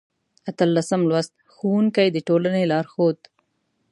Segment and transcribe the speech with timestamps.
[0.49, 3.19] اتلسم لوست: ښوونکی د ټولنې لارښود